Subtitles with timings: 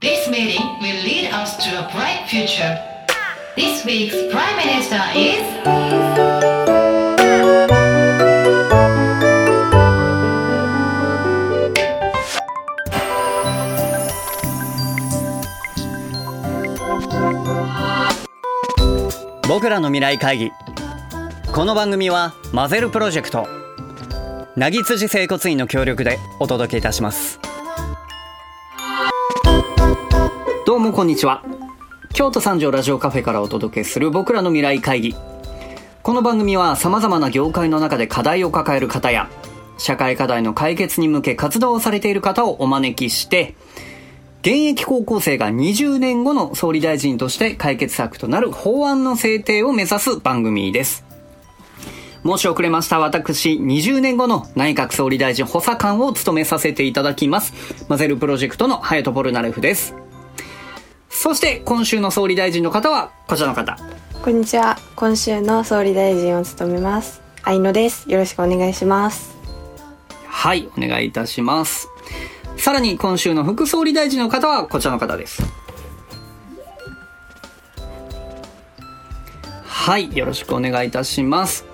[0.00, 2.78] This meeting will lead us to a bright future.
[3.56, 5.42] This week's Prime Minister is.
[19.48, 20.52] 僕らの未来会議
[21.52, 23.48] この番組はマゼルプロジェクト
[24.54, 27.40] なぎ辻整骨院の協力でお届けいたします
[30.78, 31.44] うもこんにちは
[32.14, 35.16] 京都三条ラジオカフェからお届けする僕らの未来会議
[36.04, 39.28] この番組は様々な業界の中で課題を抱える方や
[39.76, 43.56] 社会課題の解決に向け活動をされている方をお招きして
[44.42, 51.04] 現役高校生が20年後の総理大臣として解決策となる法案の制定を目指す番組です。
[52.24, 57.52] 申し遅れました私、20年後の内閣総理大臣補佐官を務めさせていただきます。
[57.88, 59.94] マゼルプロジェクトのハヤトポルナレフです。
[61.10, 63.78] そして今週の総理大臣の方はこちらの方。
[64.22, 64.78] こんにちは。
[64.94, 67.22] 今週の総理大臣を務めます。
[67.42, 68.10] 愛野です。
[68.10, 69.36] よろしくお願いします。
[70.26, 71.88] はい、お願いいたします。
[72.56, 75.42] さらに今週の副総理大臣の方はこちらの方です。
[79.64, 81.64] はい、よろしくお願いいたします。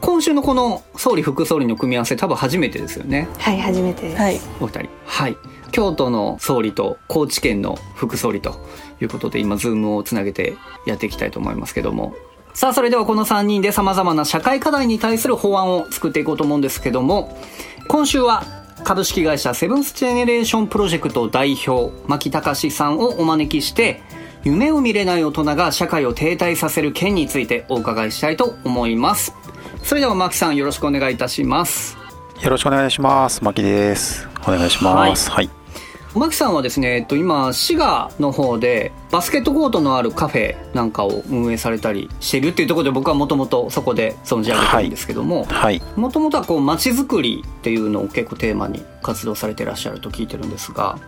[0.00, 3.28] 今週のこの総理副総理の組み合わせ多分初めてですよね。
[3.38, 4.20] はい、初めてです。
[4.20, 4.40] はい。
[4.60, 4.88] お二人。
[5.06, 5.36] はい。
[5.74, 8.64] 京都の総理と高知県の副総理と
[9.00, 10.54] いうことで今ズームをつなげて
[10.86, 12.14] やっていきたいと思いますけども。
[12.54, 17.36] さあそれではこの3人で様々な社会課題に対する法案を作っていこうと思うんですけども、
[17.88, 18.44] 今週は
[18.84, 24.00] 株式会社セブンスジェネレーションプロジェクト代表牧隆さんをお招きして
[24.44, 29.34] 夢を見れない大人が社会を停滞させる件についてお伺いしたいと思います。
[29.82, 31.98] それでは牧さんよろしくお願いいたします。
[32.40, 33.42] よろしくお願いします。
[33.42, 34.28] 牧です。
[34.46, 35.30] お願いします。
[35.30, 35.63] はい。
[36.14, 45.82] マキさんはですね、えっと、今滋賀の方でバスケットコートのあるカフェなんかを運営されたりしているっていうところで僕はもともとそこで存じ上げてるんですけどもはい。
[45.96, 50.98] もともとはこう街づくりっていうのを結構テーマに活動されてらっしゃると聞いてるんですが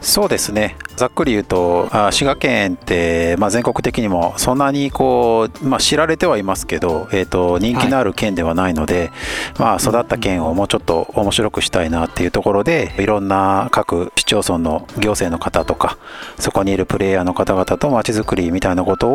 [0.00, 0.76] そうですね。
[0.96, 9.10] ざっくり言うと、あ滋賀県って、まあ、全国的にもそんなにこう、まあ、知られてはいますけど、えっ、と、人気のある県ではないので、
[9.58, 15.98] まあ、育った県をもうちょっと面白くしたいなっていうところで、いろんな各市町村の行政の方とか、
[16.38, 19.08] そこにいるプレイヤーの方々と街づくりみたいなこと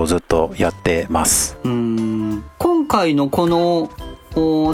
[0.00, 1.56] をずっとやってます。
[1.64, 3.90] うーん今回のこのお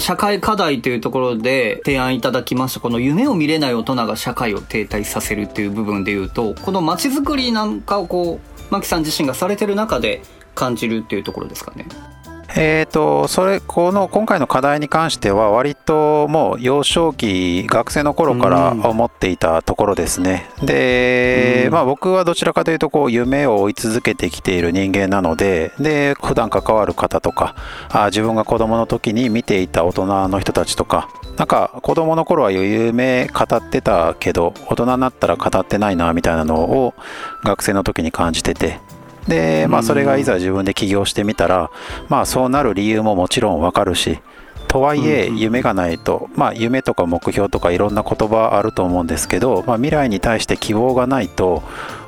[0.00, 10.22] 社会課題というところで提案いただきましたこの夢を見れない大人が社会を停滞させるっていう部分でいうとこの街づくりなんかをこう牧さん自身がされてる中で
[10.54, 11.86] 感じるっていうところですかね。
[12.60, 18.88] えー、とそれこの今回の課題に関しては割ともう幼少期学生の頃からうん。
[18.88, 21.72] 思っていたところですね、で、うん。
[21.72, 27.54] まあ、僕はどちらかというとこう夢を追い続けてきている人間なのでで普段関わる方とか
[27.90, 36.94] あ自分が子供の時に見ていた大人の人たちとかなんか子供の頃は夢語ってたけど大人になったら語ってないなみたいなのを
[37.44, 38.80] 学生の時に感じてて
[39.28, 41.70] で、まあ、それがいざ自分で起業してみたら、
[42.08, 44.20] まあ、そうなる理由ももちろんわかるし、
[44.68, 51.62] とはいえ、夢がないと、まあ、夢とか目標とかいろんな言葉あると思うんですけど、まあ、未来に対して希望がないと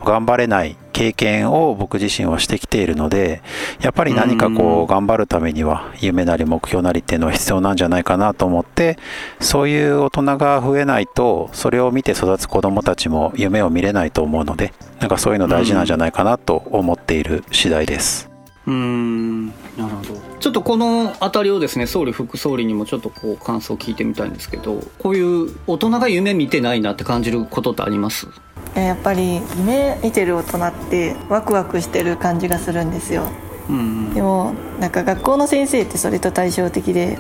[0.04, 3.42] 頑張れない経験を僕自身はしてきているので、
[3.80, 8.98] やっぱり何かうんこう、頑張るためには、夢なり目標なりっていうのは必要なんじゃないかなと思って、
[9.40, 18.28] そういう大人が増えないと、それを見て育つ子供たちも夢を見れないと思うので、なんかそういうの大事なんじゃないかなと思っている次第です。
[18.66, 19.46] うーん。
[19.46, 28.26] なるほどちょっとこの辺りをですね総理副総理にもちょっとこう感想を聞いてみたいんですけどこういう大人が夢見てないなって感じることってあります？
[28.74, 33.28] えやっぱり夢見てる大人ってワクワクしてる感じがするんですよ。
[33.68, 34.14] うん。
[34.14, 37.18] でもなんか学校の先生ってそれと対照的で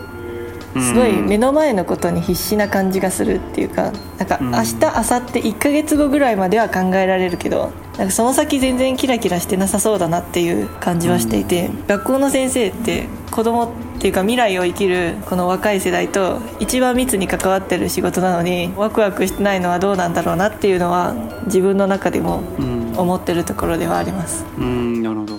[0.78, 4.50] すごい目の前のことに必死な感じがするっていうかなんかうん。
[4.50, 13.68] 明日明後日1ヶ月後ぐらいまでは考えられるけどなんかその先全然キラキラしてなさそうだなっていう感じはしていて、学校の先生って子供っ
[14.00, 21.14] ていうか未来を生きるこの若い世代と一番密に関わってる仕事なのにワクワクしてないのはどうなんだろうなっていうのは
[21.44, 22.80] 自分の中でもうん。
[22.96, 24.44] 思ってるところではあります。
[24.58, 25.36] うんなるほど。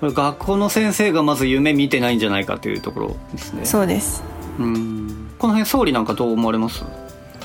[0.00, 3.64] これ学校の先生がまず夢見てないんじゃないかというところですね。
[3.64, 4.22] そうです
[4.58, 5.30] うん。
[5.38, 6.84] この辺総理なんかどう思われます？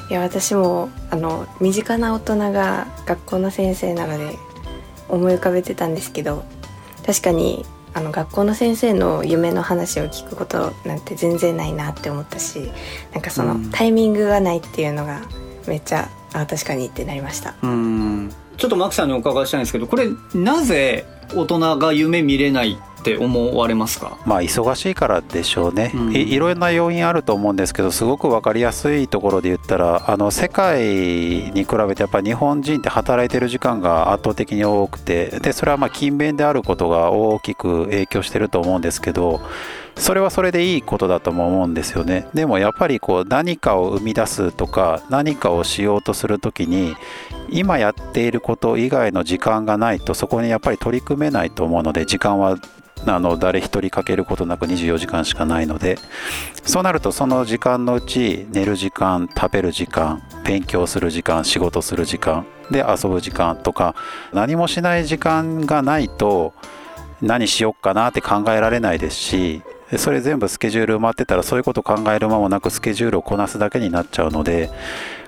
[0.10, 4.38] いや、私も、あの、身近な大人が学校の先生なので、
[5.08, 6.44] 思い浮かべてたんですけど、
[7.06, 12.72] 確かに、あの、学校の先生の夢の話を聞くことなんて全然ないなって思ったし、
[13.14, 13.70] なんかその、うん。
[13.72, 15.22] タイミングがないっていうのが、
[15.68, 17.56] めっちゃ、あ、確かにってなりました。
[17.62, 18.32] うん。
[18.58, 24.18] ちょっとマキさんにお伺いしたいんですけどこれなぜ大人が夢見れないって思われますか？
[24.26, 26.16] まあ忙しいからでしょうね、うん。
[26.16, 30.82] いいろんな要因あると思うんですけどすごく分かりやすいところで言ったらあの世界
[31.54, 39.40] に比べてやっぱり日本人って働いてる時間が圧倒的に多くてでそれはまあ勤勉であることが大きく影響してると思うんですけど
[39.96, 42.28] それはそれでいいことだとも思うんですよね。
[42.34, 46.96] でもやっぱりこう何かを生み出すとか何かをしようとするときに
[47.50, 52.58] 今やっていること以外の時間がないとそこにやっぱり取り組めないと思うので時間は
[53.06, 55.98] あの誰一人かけることなく24時間しかないので
[56.64, 63.96] そうなるとその時間のうち寝る時間食べる時間勉強する時間仕事する時間で遊ぶ時間とか
[64.34, 66.54] 何もしない時間がないと
[67.22, 69.62] 何しよっかなって考えられないですし
[69.98, 74.70] それ全部スケジュール埋まってたらそういうこと考える間もなくスケジュールをこなすだけになっちゃうので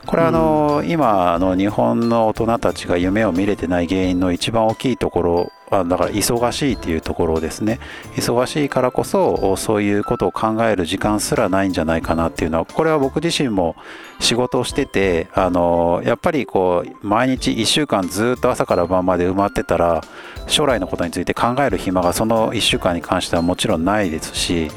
[0.06, 7.80] これはあの、今あの日本の大人たちが夢を見れてない原因の一番大きいところあだから忙しいっていうところですね。
[8.15, 13.77] 忙しいからこそそういうことを考える時間すらないんじゃないかなっていうのはこれは僕自身も
[14.19, 20.03] 仕事をしててあのやっぱりこう毎日1週間ずっと朝から晩まで埋まってたら
[20.45, 24.69] 将来のことについて考える暇がその1週間に関してはもちろんないですし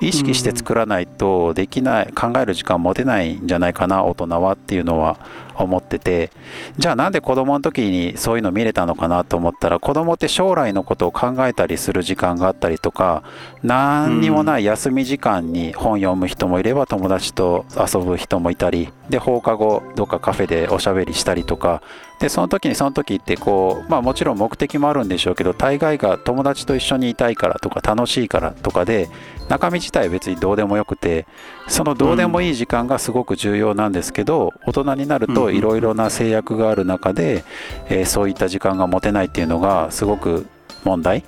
[0.00, 5.18] 意識して作らないとできない考える時間持てないんじゃないかな大人はっていうのは
[5.54, 6.30] 思ってて。
[6.78, 13.22] じゃあなんで子供の時にそういうの見れたのかなと思ったら子供って将来のことを考えたりする時間があったりとか
[13.62, 21.82] 何にもない休み時間に本読む人もいれば友達と遊ぶ人もいたりで放課後どっかカフェでおしゃべりしたりとか。
[22.18, 29.08] でその時にその時ってこうまあもちろん目的もあるんでしょうけど大概が友達と一緒にいたいからとか楽しいからとかで
[29.48, 31.26] 中身自体は別にどうでもよくて
[31.68, 37.44] そのどうでもいい時間がすごく重要なんですけど、大人になるといろいろな制約がある中で、
[37.88, 40.46] えーそういった時間が持てないっていうのがすごく
[40.84, 41.24] 問題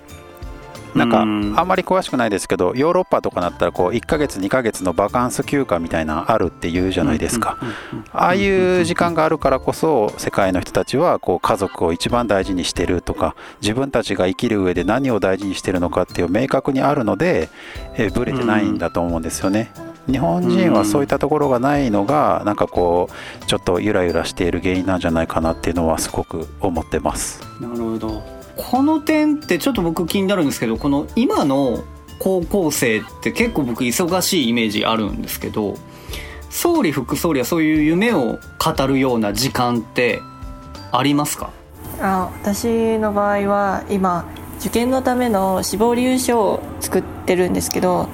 [0.94, 7.58] なんかあうんんまり詳しくないですけどヨーロッパとかだったらこう1ヶ月2ヶ月のバカンス休暇みたいなのあるっていうじゃないですか。
[8.12, 17.48] ああいう時間があるからこそ世界の人たちはこう家族を一番大事にしてるとか自分たちが生きる上で何を大事にしてるのかっていう明確にあるので、
[17.96, 19.70] えーブレてないんだと思うんですよね。
[20.10, 23.08] 日本人はそういったところがないのがなんかこ
[23.42, 27.40] うちょっとゆらゆらしている原因なんじゃないかなっていうのはすごく思ってます。
[27.60, 31.84] なるほどこの点ってちょっと僕気になるんですけどこの今の
[32.18, 35.76] 高校生って結構僕忙しいイメージあるんですけど
[36.50, 40.20] 総理副総理はそういう夢を語るような時間って
[40.92, 41.50] ありますか？
[42.00, 48.08] あ私の場合は今受験のための志望理由書を作ってるんですけど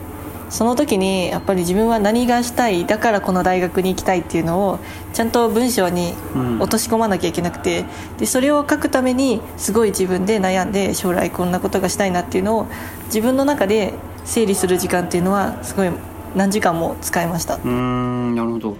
[0.49, 4.79] その時にやっぱり自分は何がしたいだからこの大学に行きたいっていうのを
[5.13, 7.85] ちゃんと文章にうん落とし込まなきゃいけなくて
[8.19, 12.67] でそれを書くためにすごい自分で悩んで将来こんなことがしたいなっていうのを
[13.07, 13.95] 自分の中で
[14.25, 15.91] 整理する時間っていうのはすごい
[16.35, 17.55] 何時間も使いました。
[17.57, 18.77] うーんなるほど。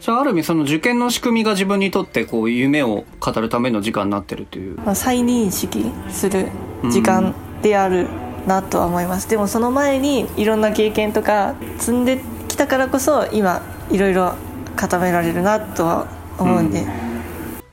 [0.00, 4.76] じゃあある意味その受験の仕組みが自分にとってこう夢を語るための時間になってるという。
[4.78, 6.48] まあ、再認識する
[6.90, 8.06] 時間である
[8.46, 14.34] なとは思います、でもその前にいろんな経験とか積んできたからこそ今いろいろ
[14.76, 16.06] 固められるなとは
[16.38, 16.84] 思うんで、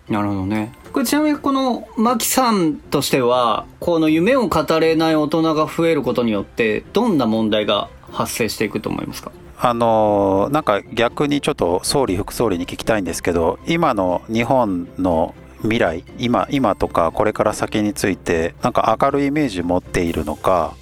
[0.10, 0.72] なるほどね。
[0.92, 9.32] これちなみにこのマキさんとしてはこの夢を語れない大人が増えることによってどんな問題が発生していくと思いますか？
[9.58, 15.34] あのなんか逆にちょっと総理副総理に聞きたいんですけど今の日本の
[15.64, 20.76] 未来今今とかこれから先についてなんか明るいイメージ持っているのか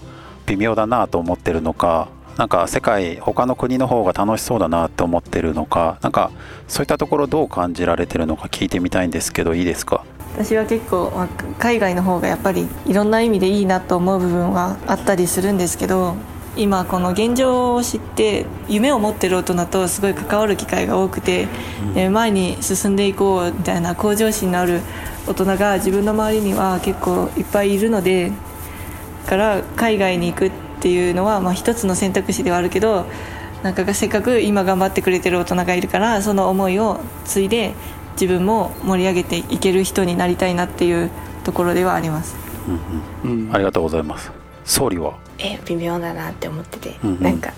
[0.47, 6.31] 微妙だなと思ってるのかなんか世界他の国の方が楽しそうだなって思ってるのかなんか
[6.67, 10.03] そういったところどう感じられてるのか聞いてみたいんですけどいいですか？
[10.33, 11.27] 私は結構、まあ
[11.59, 16.15] 海外の方がやっぱりいろんな意味でいいなと思う部分はあったりするんですけど
[16.57, 21.47] 今この現状を知って夢を持ってる大人とすごい関わる機会が多くて、
[21.93, 24.81] で前に進んでいこうみたいな向上心のある
[25.27, 28.31] 大人が自分の周りには結構いっぱいいるので
[29.23, 33.05] だから海外に行くっていうのは、まあ、一つの選択肢ではあるけど
[33.63, 37.73] なんかせっかく今頑張ってくれてる大人がいるからその思いを継いで
[38.13, 41.11] 自分も盛り上げていける人になりたいなっていう
[41.43, 42.35] ところではあります。
[43.23, 43.49] うん。
[43.51, 45.17] ありがとうございます総理は？
[45.39, 47.53] え微妙だなって思ってて、うんうんなんか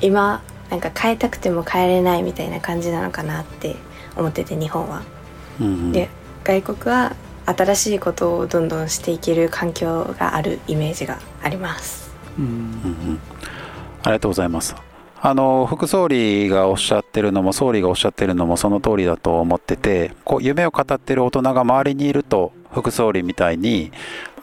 [0.00, 3.76] 今なんか変えたくても変えれないみたいな感じなのかなって
[4.16, 5.02] 思ってて日本は。
[5.60, 6.08] うんうんで
[6.44, 7.14] 外国は
[7.46, 12.14] 新しいことをどんどんしていける環境があるイメージがあります。
[12.38, 12.54] うんうんう
[13.12, 13.20] ん
[14.02, 14.74] ありがとうございます。
[15.20, 23.90] あの副総理がおっしゃってるのも総理がおっしゃってるのもその通りだと思っててこう夢を語ってる大人が周りにいると副総理みたいに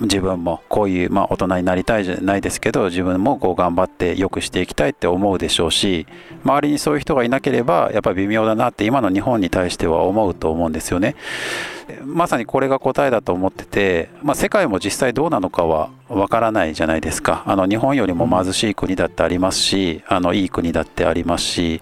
[0.02, 6.06] 自分もこういう、まあ、大人になりたいじゃないですけど自分もこう頑張って良くしていきたいって思うでしょうし
[6.44, 11.16] 周りにそういう人がいなければやっぱり微妙だなって今の日本に対しては思うと思うんですよね。
[12.04, 21.82] まさにこれが答えだと思ってて、まあ、世界も実際どうなのかはわからないじゃないですかあの日本よりも貧しい国だってありますしあのいい国だってありますし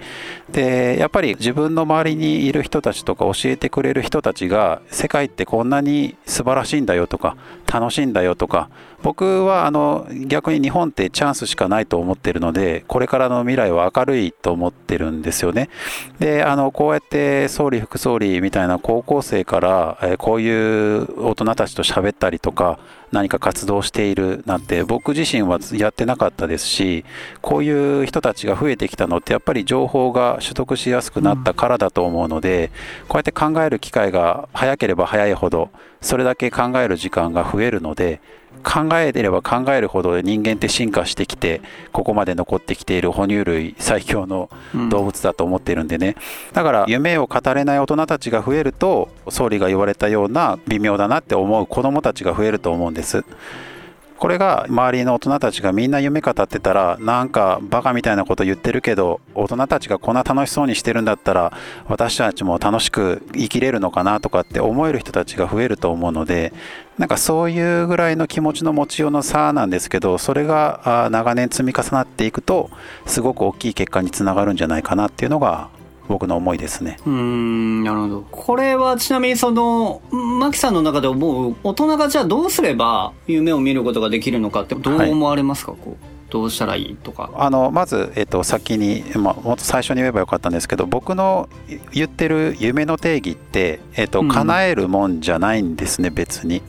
[0.52, 7.36] でやっぱり自分の周りにいる人たちとか教えてくれる人たちが世界ってこんなに素晴らしいんだよとか
[7.74, 8.70] 楽しいんだよとか
[9.04, 15.70] 僕はあの逆に日本ってチャンスしかないと思ってるのでこれからの未来は明るいと思ってるんですよね。
[16.20, 22.80] であのこうやって総理副総理みたいな高校生からえこういう大人たちと喋ったりとか
[23.12, 27.04] 何か活動しているなんて僕自身はやってなかったですし
[27.42, 32.72] こういう人たちが増えてきたのってやっぱり情報が取得しやすくなったからだと思うので
[33.10, 35.70] こうやって考える機会が早ければ早いほど
[36.02, 38.22] それだけ考える時間が増えるので
[38.64, 44.50] 考えてれば考えるほど人間って進化してきてここまで残ってきている哺乳類最強の
[44.90, 46.16] 動物だと思ってるんでね、
[46.54, 53.24] だから夢を語れない大人たちが増えると総理が言われたような微妙だなって思う子どもたちが増えると思うんです。
[54.24, 61.52] これが周りの大人たちがみんな夢語ってたらなんかバカみたいなこと言ってるけど大人たちがこんな楽しそうにしてるんだったら
[61.90, 66.54] 私たちも楽しく生きれるのかなとかって思える人たちが増えると思うので
[66.98, 72.72] なんかそういうぐらいの気持ちの持ちようの差なんですけどそれが長年積み重なっていくと
[73.06, 75.68] すごく大きい結果につながるんじゃないかなっていうのが
[76.08, 76.98] 僕の思いですね。
[77.06, 78.26] うんなるほど。
[78.32, 87.30] これはちなみにそのマキさんの中で思う大人がじゃあどうすれば夢を見ることができるのかってどう思われますか、はい、こうどうしたらいいとか。
[87.36, 91.48] あのまず、えっと、先に、まあ、もっと最初に言えばよかったんですけど僕の
[91.94, 96.62] 言ってる夢の定義って、えっと、叶えるもんじゃないんですね、うん、別に。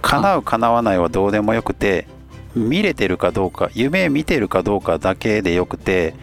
[0.00, 2.08] 叶う叶わないはどうでもよくて
[2.54, 6.14] 見れてるかどうか夢見てるかどうかだけでよくて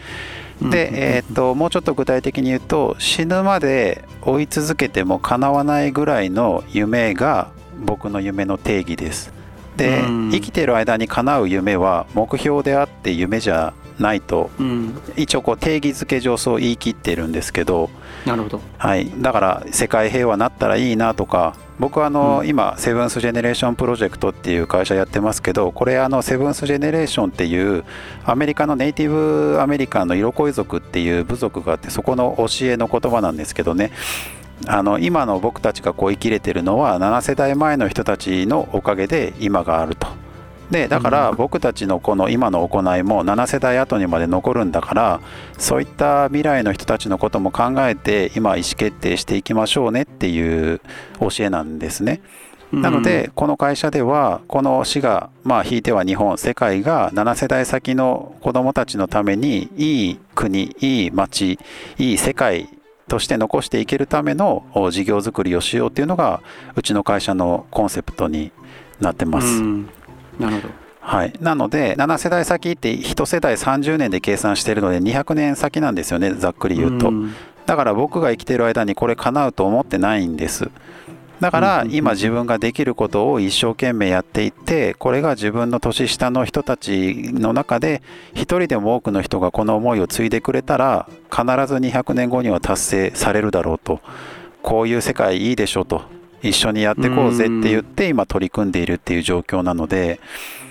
[0.62, 9.32] で、えー、っともうちょっと具体的に言うと死ぬまで追い続けても叶わないぐらいの夢が僕の夢の定義です。
[9.78, 10.02] で、
[10.32, 17.90] 生きてる間に叶う夢は目標であって夢じゃないと、うん、一応こう定義づけ上そう言い切ってるんですけど
[18.26, 27.86] なるほど、はい、だから世界平和になったらいいなとか僕はあの、うん、今セブンスジェネレーションプロジェクトっていう会社やってますけどこれあのセブンスジェネレーションっていう
[28.26, 33.92] アメリカのネイティブアメリカンの色恋族っていう部族があってそこの教えの言葉なんですけどね。
[34.68, 40.08] あの今の僕たちがこう生きれてるのは7世代前の人たちのおかげで今があると。
[40.72, 45.22] でだから僕たちのこの今の行いも7世代後にまで残るんだから
[45.58, 50.80] そういった未来の人たちのことも考えて今意思決定していきましょうねっていう
[51.20, 52.22] 教えなんですね。
[52.72, 61.58] なので、この会社では、この市が、まあ、ひいては日本、世界が7世代先の子どもたちのために、いい国、いい町、
[61.98, 62.70] いい世界
[63.08, 66.42] として残していけるための事業づくりをしようっていうのが、
[66.76, 68.52] うちの会社のコンセプトに
[69.00, 69.64] なってます。
[70.40, 70.74] なるほど。
[71.02, 77.12] はい、なので7世代先って1世代30年で計算しているので200年先なんですよねざっくり言うと、
[77.66, 80.70] だから僕が生きてる間にこれ叶うと思ってないんです。
[81.40, 88.02] だから今自分ができることを一生懸命やっていってこれが自分の年下の人たちの中で
[88.34, 94.02] 一人でも多くの人がこの思いを継いでくれたら必ず200年後には達成されるだろうと。
[94.62, 96.02] こういう世界いいでしょと
[96.42, 100.20] 一緒にやっていこうぜって言って今取り組んでいるっていう状況なので、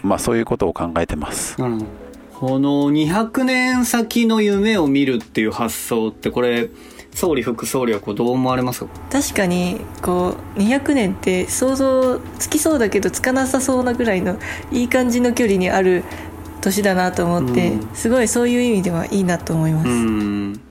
[0.03, 1.57] まあ、そういうことを考えてます。
[1.57, 6.71] この200年先の夢を見るっていう発想ってこれ
[7.11, 8.91] 総理副総理はこうどう思われますか？
[9.11, 14.39] 確かにこう200年って想像つきそうだけどつかなさそうなぐらいの
[14.71, 16.05] いい感じの距離にある
[16.61, 19.89] 年だなと思って、すごいそういう意味ではいいなと思います。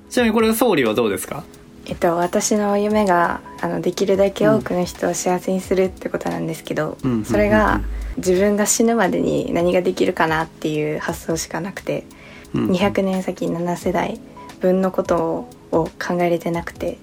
[0.10, 1.44] ちなみにこれ総理はどうですか？
[1.90, 7.82] えっと、私の夢があのできるだけ多くの人を幸せにするってことなんですけど、うん、それが
[8.18, 12.04] 自分が死ぬまでに何ができるかなっていう発想しかなくて、
[12.54, 14.20] うん、200年先7世代
[14.60, 16.98] 分のことを考えれてなくて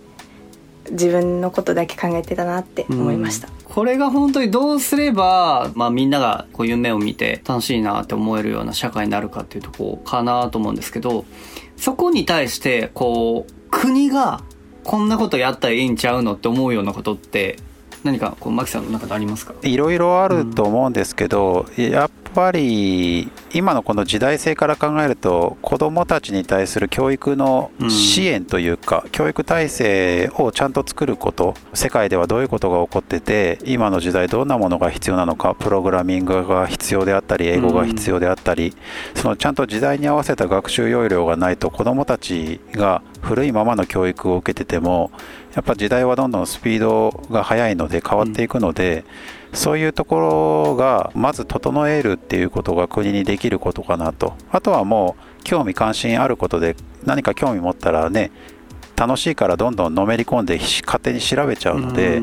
[0.91, 11.25] 自分のことだけ考えてたなって思いました、うん、これが本当にどうすれば、まあ、みんながこう夢を見て楽しいなって思えるような社会になるかっていうとこかなと思うんですけど
[11.79, 14.43] そこに対してこう国が
[14.85, 17.57] こんなことやったらいいんちゃうのって思うようなことって
[18.05, 19.55] 何かこうマキさんの中でありますか？
[19.63, 38.75] いろいろあると思うんですけど、うん、やっぱり今のこの時代性から考えると子どもたちに対する教育の支援というか、うん、教育体制をちゃんと作ること世界ではどういうことが起こってて今の時代どんなものが必要なのかプログラミングが必要であったり英語が必要であったり、
[39.15, 45.11] うん、そのちゃんと時代に合わせた学習要領がないと子どもたちが古いままの教育を受けてても
[45.55, 49.05] やっぱ時代はどんどんスピードが速いので変わっていくので、
[49.53, 50.21] うん、そういうとこ
[50.67, 54.35] ろがまず整えるっていうことが国にできることかなと。
[54.51, 58.33] あとはもう興味関心あることで何か興味持ったらね
[58.97, 62.23] 楽しいからどんどんのめり込んで勝手に調べちゃうので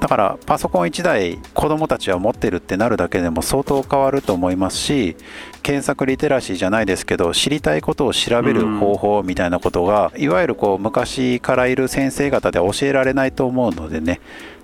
[0.00, 5.16] だからパソコン1台子どもたちは持ってるってなるだけでも相当変わると思いますし
[5.62, 14.20] 検索リテラシーじゃないですけど知りたいことを調べる方法みたいなことがいわゆるこう昔からいる先生方では教えられないと思うのでね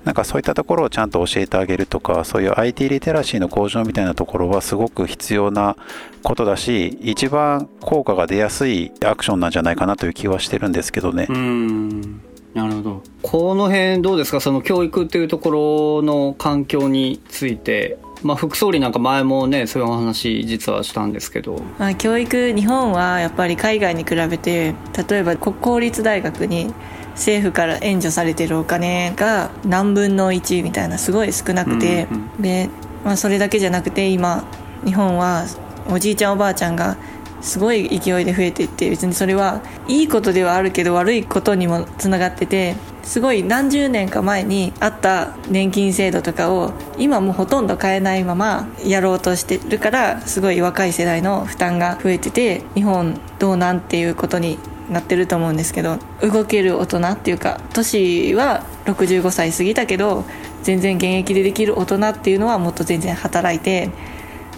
[0.07, 5.77] なんかそういったところをちゃんと教えてあげるとかそういう IT リテラシーの向上みたいなところはすごく必要な
[6.23, 11.27] ことだし一番効果が出やすいアクションなんじゃないかなという気はしてるんですけどね。
[11.29, 12.21] うん。
[12.55, 13.03] なるほど。
[13.21, 14.41] この辺どうですか？
[14.41, 17.99] その教育っていうところの環境について。
[18.23, 24.75] まあ、副総理なんか前もねそういう話実はしたんですけど、まあ、教育日本はやっぱり海外に比べて
[25.09, 26.73] 例えば国公立大学に
[27.17, 32.71] 政府から援助されてるお金が何分の1みたいなすごい少なくて、うんうん、で、
[33.05, 34.45] まあ、それだけじゃなくて今
[34.85, 35.47] 日本は
[35.91, 36.97] おじいちゃんおばあちゃんが
[37.41, 54.59] すごい勢いで増えていって別にそれはいいことではあるけど悪いことにもつながっててすごい何十年か前にあった年金制度とかを今もほとんど変えないままやろうとしてるからすごい若い世代の負担が増えてて日本どうなんっていうことに
[54.91, 60.25] なってると思うんですけど動ける大人っていうか年は65歳過ぎたけど
[60.63, 63.91] 全然現役でできる大人っていうのはもっと全然働いて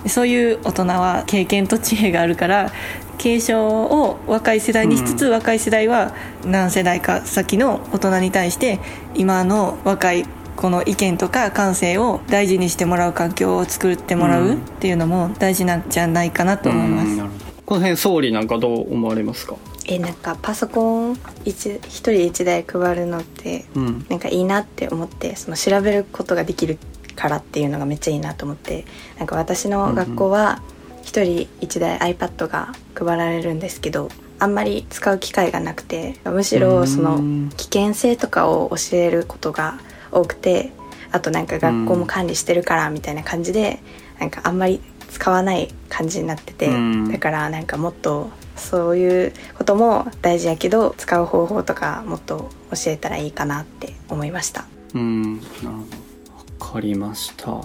[0.07, 2.73] そういう大人は経験と知恵があるから
[3.19, 8.79] 継承を若い世代にしつつ、うん、若い世代は何世代か先の大人に対して
[9.15, 10.25] 今の若い
[10.57, 17.09] この意見とか感性を大事にしてもらう環境を作ってもらうっていうのも大事なんじゃないかなと思います。
[17.13, 17.31] うんうん、
[17.65, 19.57] この辺総理なんかどう思われますか？
[19.89, 26.79] えなんかパソコン一一人一台配るのって、うん、なんかいいなって思ってその調べることができる
[27.17, 28.85] からっていうのがめっちゃいいなと思って
[29.17, 30.63] なんか私の学校は
[31.03, 39.81] 一人一台 iPad が配られるんですけどあんまり使う機会がなくてむしろその危険性とかを教えることが
[40.13, 40.71] 多くて
[41.11, 43.81] あとなんか学校も管理してるからみたいな感じで
[44.21, 46.69] なんかあんまり使わない感じになってて
[47.11, 54.67] だからなんかもっとそういうことも大事やけど使う方法とかもっと教えたらいいかなって思いました。
[54.95, 57.61] うんなるほど分かりました。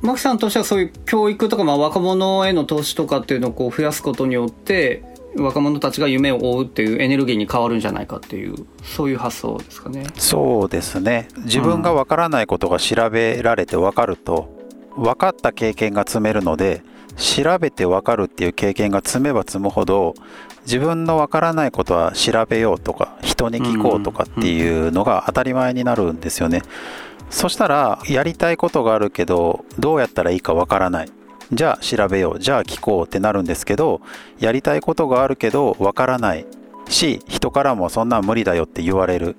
[0.00, 5.02] マキさんとしてはそういう教育とか、まあ、若者への投資とかっていうのをこう増やすことによって
[5.36, 10.06] 若者たちが夢を追うっていうエネルギーに変わるんじゃないかっていうそういう発想ですかね。
[10.16, 11.28] そうですね。
[11.38, 14.56] 自分がわからないことが調べられて分かると、
[14.96, 16.82] うん、分かった経験が積めるので
[17.18, 20.14] 調べてわかるっていう経験が積めば積むほど
[20.64, 26.62] 自分のわからないことは調べようとか人に聞こうとかっていうのが当たり前になるんですよね。
[27.30, 31.12] そしたらやりたいことがあるけどどうやったらいいかわからない。
[31.50, 34.02] じゃあ調べようじゃあ聞こうってなるんですけど
[34.38, 36.46] やりたいことがあるけどわからない
[36.88, 39.36] し人からもそんな無理だよって言われる。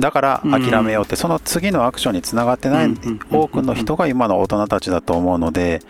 [0.00, 2.90] だから諦めようって、その次のアクションにつながってない
[3.30, 5.80] 多くの人が今の大人たちだと思うので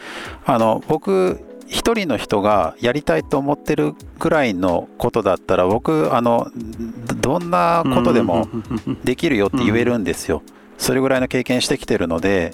[0.44, 6.50] あの僕一人の人がやりたいと思ってるぐらいのことだったら僕あの
[7.20, 8.48] どんなことでも
[9.02, 10.42] できるよって言えるんですよ。
[10.78, 12.52] それぐらいの経験してきてるので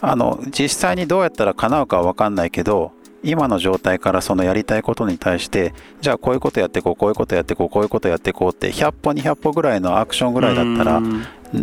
[0.00, 2.92] あの実際にどうやったら叶うかは分かんないけど
[3.24, 11.02] 今の状態からそのやりたいことに対してじゃあこういうことやっていこうこういうことやっていこうこういうことやっていこうって100歩200歩ぐらいのアクションぐらいだったら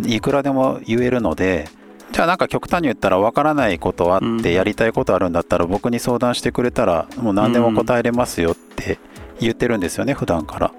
[0.06, 1.68] いくらでも言えるので
[2.12, 8.98] じゃあなんか極端に言ったら分からないことあってやりたいことあるんだったら僕に相談してくれたらもう何でも答えれますよって
[9.40, 10.72] 言ってるんですよね普段から。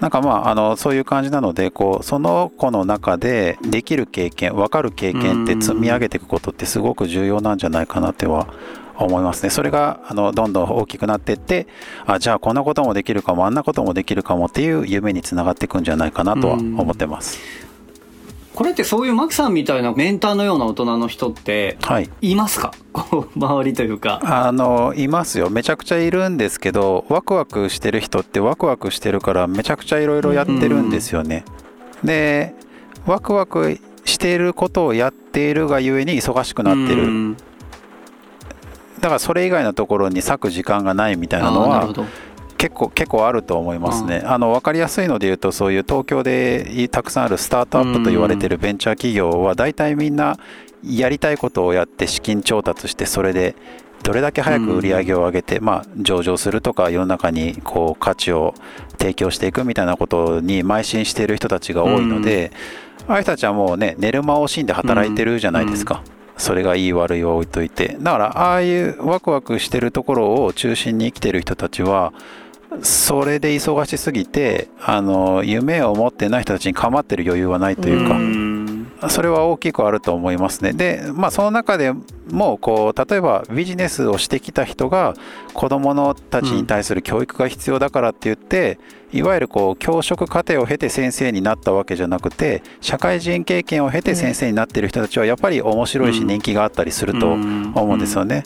[0.00, 8.46] なんかまああのそういう感じなのでこうその子の中でできる経験分かる経験って積み上げていくことってすごく重要なんじゃないかなっては
[9.04, 9.50] 思いますね。
[9.50, 11.66] それがあのどんどん大きくなっていって
[12.06, 17.66] あじゃあこんなこともできるかもあんなこともできるかもっていう夢につながっていくんじゃないかなとは思ってます。
[18.56, 21.76] これってそういうマキさんみたいなメンターのような大人の人って
[22.22, 22.34] い。
[22.34, 24.18] ますか、 はい、周りというか。
[24.24, 25.50] あのいますよ。
[25.50, 31.44] めちゃくちゃいるんですけどワクワクしてる人ってワクワクしてるからめちゃくちゃいろいろやってるんですよね、
[32.02, 32.54] で
[33.04, 37.36] ワクワクしていることをやっているがゆえに忙しくなってる、
[39.06, 41.94] だからそれ以外のところに割く時間がないみたいなのは
[42.58, 50.36] 結構結構あると思いますね、あの分かりやすいので言うとそういう東京でたくさんあるスタートアップと言われてるベンチャー企業は大体みんな
[50.82, 53.54] やりたいことをやって資金調達してそれで
[54.02, 58.54] どれだけ早く売り上げを上げて、まあ、上場するとか世の中にこう価値を
[58.98, 62.50] 提供していくみたいなことに邁進している人たちが多いので、
[63.06, 66.02] ああいう人たちはもうね寝る間を惜しんで働いてるじゃないですか。
[66.36, 67.96] それがいい悪いは置いといて。
[68.00, 72.12] だからああいうワクワクしてるところを中心に生きてる人たちは
[72.82, 78.20] それで忙しすぎてあの夢を持ってない人たちに構ってる余裕はないというか、う
[79.10, 80.72] それは大きくあると思いますね。
[80.72, 81.92] で、まあ、その中で
[82.30, 85.14] もこう例えばビジネスをしてきた人が
[85.54, 88.78] 子どものたちに対する教育が必要だからって言って、
[89.12, 98.42] いわゆるこう教職課程を経て先生になったわけじゃなくて社会人経験を経て先生になっている人たちはやっぱり面白いしうん人気があったりすると思うんですよね。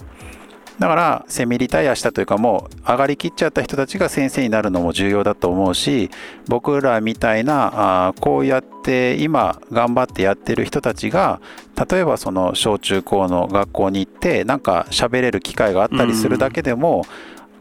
[0.81, 6.11] だからセミリタイアしたというかもう上がりきっちゃった人たちが先生になるのも重要だと思うし
[6.49, 11.43] 僕らみたいなあーこうやって今頑張ってやってる人たちが
[11.91, 17.05] 例えばその小中高の学校に行ってなんか喋れる機会があったりするだけでも、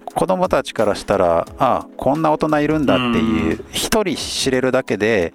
[0.05, 5.33] 子供たちからしたらあこんな大人いるんだっていう一人知れるだけで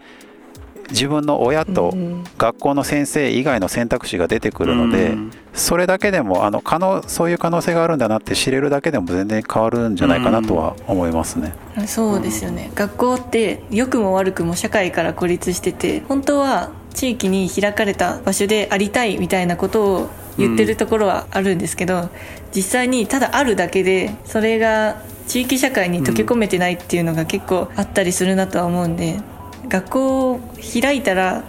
[0.90, 2.24] 自分の親とうん。
[2.38, 5.30] 学校の先生以外の選択肢が出てくるので、うん。
[5.52, 11.54] それだけでもあの可能そういう可能性があるんだなって知れるだけでも全然変わるんじゃないかなとは思いますね。
[11.86, 12.70] そうですよね。
[12.74, 22.08] 学校って良くも悪くも社会から孤立してて本当は地域に開かれた場所でありたいみたいなことを言ってるところはあるんですけど、
[22.54, 29.20] 実際にただあるだけでそれが地域社会に溶け込めてないっていうのが結構あったりするなとは思うんで
[29.68, 30.40] 学校を
[30.82, 31.44] 開いたら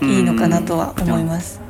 [0.00, 1.60] いいのかなとは思います、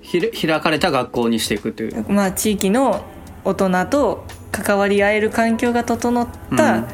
[0.00, 2.04] ひれ開かれた学校にしていくという。
[2.08, 3.04] まあ地域の
[3.44, 6.84] 大人と関わり合える環境が整った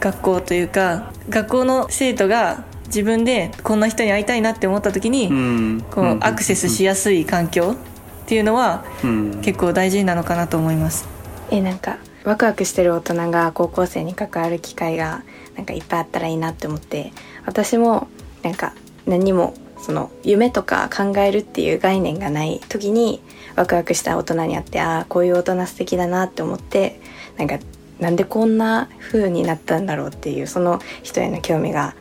[0.00, 5.84] 学校というか学校の生徒が自分でこんな人に会いたいなって思った時に、うん。
[5.90, 7.76] こうアクセスしやすい環境
[8.24, 9.40] っていうのはうん。
[9.42, 11.08] 結構大事なのかなと思います。
[11.50, 15.22] えなんかワクワクしてる大人が高校生に関わる機会が
[15.58, 17.12] なんかいっぱいあったらいいなって思って
[17.44, 18.08] 私も
[18.42, 18.74] なんか
[19.06, 23.20] 何もその夢とか考えるっていう概念がない時に
[23.56, 27.00] ワクワクした大人に会ってああこういう大人素敵だなって思って
[27.36, 27.58] なんか
[27.98, 31.96] なんでこんな風になったんだろうっていうその人への興味が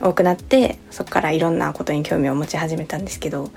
[0.00, 3.50] 多くなってそこからいろんなことに興味を持ち始めたんですけど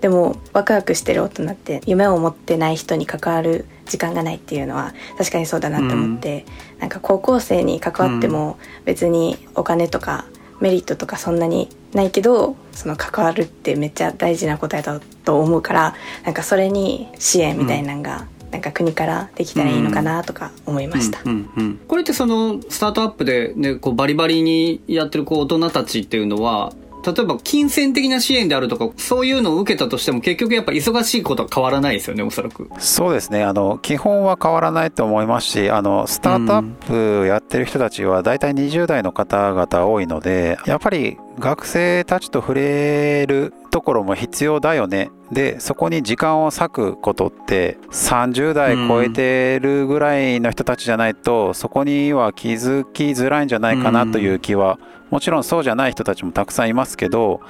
[0.00, 6.46] でもワクワクしてる大人って夢を持ってない人に関わる時間がないっていうのは確かにそうだなって思って、
[6.78, 10.24] なんか高校生に関わっても別にお金とか
[10.60, 21.20] メリットとかそんなにないけどその関わるってめっちゃ大事なことやだと思うからなんかそれに支援みたいなのが、なんか国からできたらいいのかなとか思いました。
[21.24, 21.76] うんうんうん。
[21.86, 26.72] これってそのスタートアップで、ね、こうバリバリにやってるこう大人たちっていうのは
[27.04, 32.68] 例えば金銭的な支援であるとかそういうのを受けたとしても結局やっぱ忙しいことは変わらないですよねおそらく。
[32.78, 33.44] そうですね。
[33.44, 45.10] あの基本は変わらないと思いますしあのスタートアップやってる人たちは大体20代の方々多いのでやっぱり学生たちと触れるところも必要だよね。
[45.32, 54.78] でそこに時間を割くことって30代超えてるぐらいの人たちじゃないとそこには気づきづらいんじゃないかなという気は
[55.10, 57.40] もちろんそうじゃない人たちもたくさんいますけど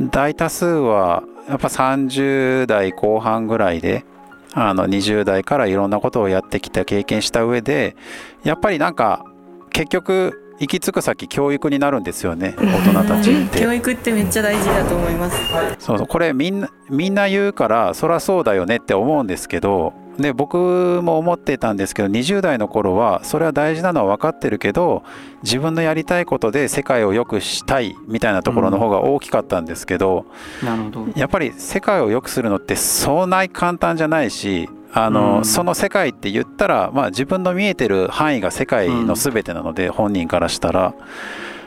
[0.00, 4.04] 大多数はやっぱ30代後半ぐらいで
[4.52, 7.96] あの20代からいろんなことをやってきた経験した上で
[8.42, 9.24] やっぱりなんか
[9.70, 13.60] 結局行き着く先教育になるんですよね大人たちって。
[13.60, 15.36] 教育ってめっちゃ大事だと思います。
[15.78, 16.06] そうそう。
[16.06, 25.02] これみんなみんな言うからそりゃそうだよねって思うんですけどで僕も思ってたんですけど20代の頃はそれは大事なのは分かってるけど
[25.42, 30.26] 自分のやりたいことで世界を良くしたいみたいなところの方が大きかったんですけど、
[30.64, 31.06] なるほど。
[31.14, 35.44] やっぱり世界を良くするのってそんなに簡単じゃないしあの、うん。
[35.44, 40.94] その世界って言ったら、まあ、自分の見えてる範囲が世界の全てなので、本人からしたら。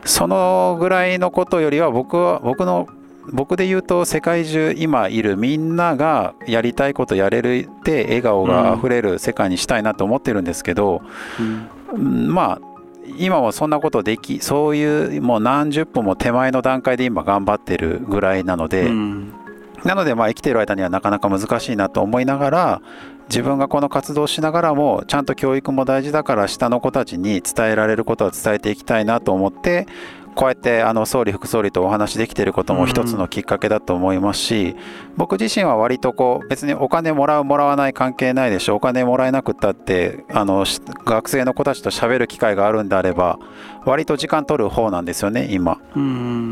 [0.06, 2.88] そのぐらいのことよりは僕は僕の
[3.32, 11.02] 僕で言うと世界中今いるみんながやりたいことやれるって笑顔があふれる世界にしたいなと思ってるんですけど、
[11.40, 11.70] うん。
[11.94, 12.62] うんまあ
[13.18, 19.34] 今はそんなことできそういうもう何十歩も手前の段階で今頑張ってるぐらいなので、うん。
[19.84, 22.82] なのでまあ生きている間にはなかなか難しいなと思いながら
[23.30, 29.88] 自分がこの活動をしながらもちゃんと教育も大事だから下の子たちに伝えられることは伝えていきたいなと思って
[30.36, 34.76] こうやってあの総理、副総理とお話できていることも一つのきっかけだと思いますし、
[35.18, 40.66] 僕自身は割とこう別にお金もらう、もらわない関係ないでしょ、お金もらえなくったってあの
[41.06, 43.38] 学生の子たちと喋る機会があるんであれば、
[43.86, 45.80] 割と時間取る方なんですよね、今。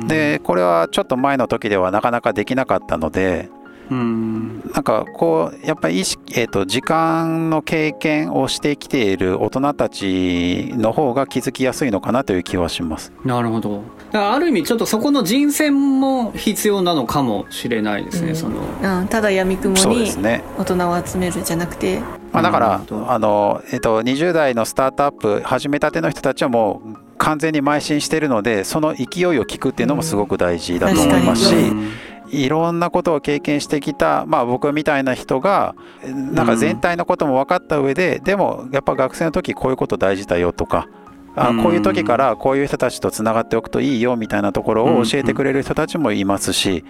[0.07, 3.49] で、これはちょっと前の時ではなかなかできなかったので、
[3.89, 4.61] うん。
[4.73, 13.11] なんかこうやっぱり意識、えーと、時間の経験をしてきている大人たちの方が気づきやすいのかなという気はします。
[13.23, 13.83] なるほど。
[14.13, 19.05] ある意味ちょっとそこの人選も必要なのかもしれないですね、うん、その。
[19.09, 20.11] ただやみくもに
[20.57, 21.99] 大人を集めるじゃなくて、
[22.31, 31.89] まあ、だから、あの、えーと、20代のスタートアップ始めたての人たちはもう完全に邁進しているのでその勢いを聞くっていうのもすごく大事だと思いますし、うん
[32.29, 40.87] いろんなことを経験してきた、まあ、僕みたいな人がなんか全体のことも分かった上で、うん、でもやっぱ学生の時こういうこと大事だよとか
[41.35, 46.83] あこういう時からこういう人たちとつながっておくといいよみたいなところを教えてくれる人たちもいますし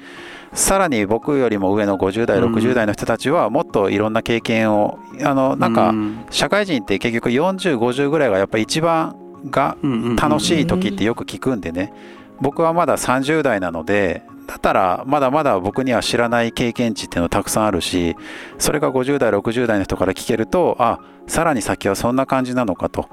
[0.53, 5.93] さらに僕よりも上の50代60代の人たちはもっといろんな経験をあのなんか
[6.29, 9.17] 社会人って結局4050ぐらいがやっぱ一番
[9.49, 9.77] が
[10.17, 11.93] 楽しい時ってよく聞くんでね。
[12.39, 18.15] 僕はまだ30代なのでだったらまだまだ僕には知らない経験値っていうのたくさんあるし
[18.57, 23.09] それが50代60代の人から聞けるとあさらに先はそんな感じなのかと。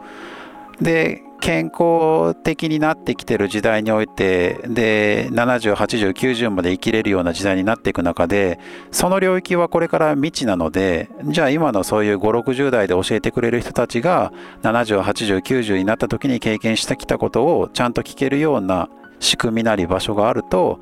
[0.80, 8.58] で健康的になってきてる時代においてで708090まで生きれるような時代になっていく中で
[8.90, 18.88] その領域はこれから未知なのでじゃあ今のそういう560代で教えてくれる人たちが708090になった時に経験してきたことをちゃんと聞けるような
[19.20, 20.80] 仕組みなり場所があると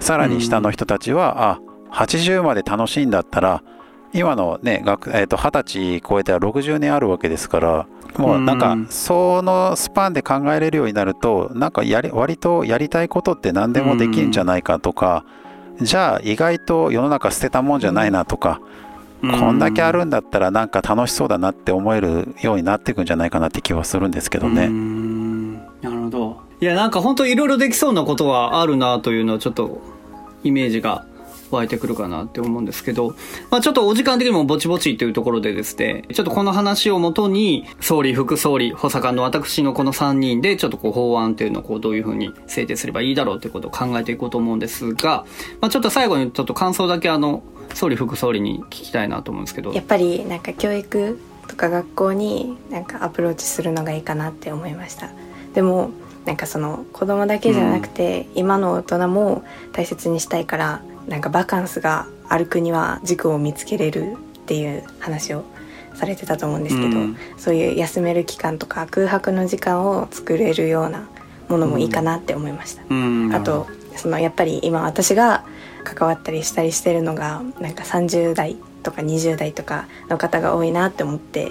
[0.00, 3.62] さらに下の人たちは、うん、あ80まで楽しいんだったら
[4.12, 15.24] 今のね学、えー、と20歳超えたら60年あるわけですからもうなんかそのスパンで考えれるようになるとなんかやり割とやりたいことって何でもできるんじゃないかとか
[15.80, 18.60] じゃあ意外と世の中捨てたもんじゃないなとか
[19.20, 24.68] こんだけあるんだったらなんか楽しそうだなって思えるようになっていくんじゃないかなって気はするんですけどね。
[26.64, 29.82] いやなんか本当いろいろできそうなことはあるなというのはちょっと
[30.44, 31.04] イメージが
[31.50, 33.14] 湧いてくるかなって思うんですけど、
[33.50, 45.26] まあちょっとお時間的にもぼちぼちというところでですね、ちょっとこの話をもとに、総理、副総理、補佐官の私のこの3人で、ちょっとこう法案っていうのをこうどういうふうに制定すればいいだろうということを考えていこうと思うんですが、
[45.60, 47.42] まあちょっと最後にちょっと感想だけあの、
[47.74, 49.74] 総理、副総理に聞きたいなと思うんですけど。
[49.74, 55.10] やっぱりなんか教育とか学校になんかアプローチするのがいいかなって思いました。
[55.52, 55.90] でも、
[56.24, 65.44] なんかその子供だけじゃなくて、うん、今の大人も大切にしたいからなんかバカンスがある国は軸を見つけれるっていう話を
[65.94, 71.08] されてたと思うんですけど、うん、そういう休める期間とか空白の時間を作れるような
[71.48, 75.44] ものもいいかなって思いました、うんうん、あとそのやっぱり今私が
[75.84, 81.50] 関わったりしたりしてるのがなんか30代とか20代とかの方が多いなって思って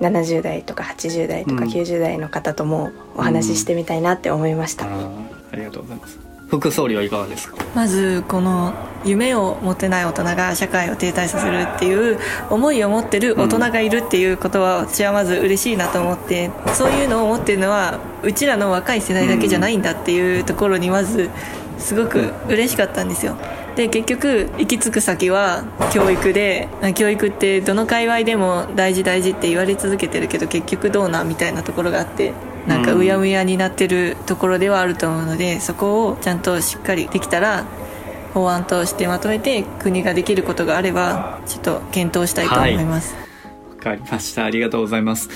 [0.00, 6.18] 70代とか80代とか90代の方ともお話ししてみたいなって思いました、ありがとうございます。
[6.48, 7.56] 副総理はいかがですか？
[7.74, 8.74] まずこの
[9.06, 12.18] 夢を持てない大人が社会を停滞させるっていう
[12.50, 19.82] 思いを持ってる大人がいるっていうことは私はまず嬉しいなと思ってそういうのを持ってるのはうちらの若い世代だけじゃないん。
[19.82, 21.30] だっていうところにまず
[21.78, 23.36] すごく嬉しかったんですよ
[23.76, 32.32] で結局行き着く先は教育で教育ってどの界隈でも大事大事って言われ続けてるけど結局どうなみたいなところがあって
[32.66, 37.64] なんかうやむやになってるところではあると思うのでそこをちゃんとしっかりできたら
[38.34, 43.14] 法案としてまとめて国ができることがあればちょっと検討したいと思います。
[43.14, 44.44] わ、はい、かりました。
[44.44, 45.28] ありがとうございます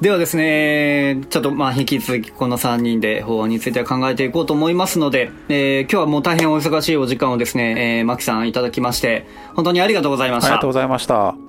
[0.00, 10.48] ではですね、ちょっとまあ引き続きこの3人で法案については考えていこうと思いますので、えー、今日はもう大変お忙しいお時間をですね、えー、マキさんいただきまして、本当にありがとうございました。
[10.48, 11.47] ありがとうございました。